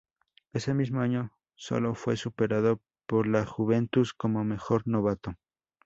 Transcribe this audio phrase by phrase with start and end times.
[0.51, 5.35] Ese mismo año solo fue superado por la Juventus como mejor novato.